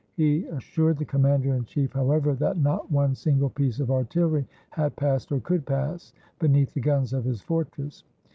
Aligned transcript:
He 0.15 0.45
assured 0.47 0.97
the 0.97 1.05
commander 1.05 1.53
in 1.53 1.63
chief, 1.65 1.93
however, 1.93 2.33
that 2.33 2.57
not 2.57 2.91
one 2.91 3.13
single 3.13 3.51
piece 3.51 3.79
of 3.79 3.91
artillery 3.91 4.47
had 4.71 4.95
passed, 4.95 5.31
or 5.31 5.39
could 5.39 5.63
pass, 5.63 6.11
beneath 6.39 6.73
the 6.73 6.81
guns 6.81 7.13
of 7.13 7.23
his 7.23 7.41
fortress. 7.43 8.03